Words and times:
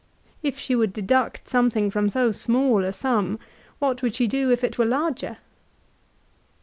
If 0.41 0.57
she 0.57 0.75
would 0.75 0.93
deduct 0.93 1.47
something 1.47 1.91
from 1.91 2.09
so 2.09 2.31
small 2.31 2.83
a 2.83 2.91
sum, 2.91 3.37
what 3.77 4.01
would 4.01 4.15
she 4.15 4.25
do 4.25 4.49
if 4.49 4.63
it 4.63 4.79
were 4.79 4.85
larger 4.85 5.37